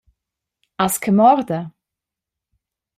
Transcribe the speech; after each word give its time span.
Has 0.79 0.95
che 1.03 1.11
morda? 1.19 1.61